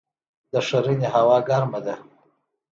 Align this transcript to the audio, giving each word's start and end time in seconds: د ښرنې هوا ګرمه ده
د 0.51 0.53
ښرنې 0.67 1.07
هوا 1.15 1.37
ګرمه 1.47 1.79
ده 1.85 1.95